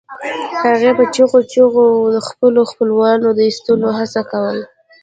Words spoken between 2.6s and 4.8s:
خپلوانو د ایستلو هڅه کوله